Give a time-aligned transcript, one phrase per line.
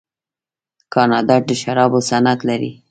[0.93, 2.71] کاناډا د شرابو صنعت لري.